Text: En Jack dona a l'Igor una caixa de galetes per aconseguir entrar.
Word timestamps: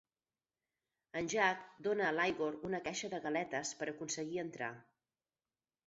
En 1.21 1.29
Jack 1.33 1.67
dona 1.89 2.09
a 2.09 2.15
l'Igor 2.17 2.59
una 2.71 2.83
caixa 2.91 3.13
de 3.15 3.23
galetes 3.29 3.79
per 3.83 3.93
aconseguir 3.95 4.45
entrar. 4.49 4.77